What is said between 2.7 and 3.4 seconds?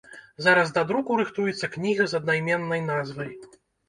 назвай.